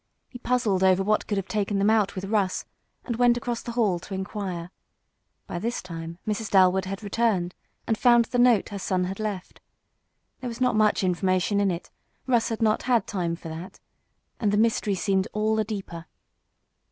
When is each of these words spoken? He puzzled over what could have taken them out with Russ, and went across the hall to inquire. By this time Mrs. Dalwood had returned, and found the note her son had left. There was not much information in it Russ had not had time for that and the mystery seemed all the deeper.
He 0.27 0.39
puzzled 0.39 0.83
over 0.83 1.03
what 1.03 1.27
could 1.27 1.37
have 1.37 1.47
taken 1.47 1.77
them 1.77 1.91
out 1.91 2.15
with 2.15 2.25
Russ, 2.25 2.65
and 3.05 3.17
went 3.17 3.37
across 3.37 3.61
the 3.61 3.73
hall 3.73 3.99
to 3.99 4.15
inquire. 4.15 4.71
By 5.45 5.59
this 5.59 5.79
time 5.79 6.17
Mrs. 6.27 6.49
Dalwood 6.49 6.85
had 6.85 7.03
returned, 7.03 7.53
and 7.85 7.95
found 7.95 8.25
the 8.25 8.39
note 8.39 8.69
her 8.69 8.79
son 8.79 9.03
had 9.03 9.19
left. 9.19 9.61
There 10.39 10.47
was 10.47 10.59
not 10.59 10.75
much 10.75 11.03
information 11.03 11.59
in 11.61 11.69
it 11.69 11.91
Russ 12.25 12.49
had 12.49 12.63
not 12.63 12.81
had 12.81 13.05
time 13.05 13.35
for 13.35 13.49
that 13.49 13.79
and 14.39 14.51
the 14.51 14.57
mystery 14.57 14.95
seemed 14.95 15.27
all 15.33 15.55
the 15.55 15.63
deeper. 15.63 16.07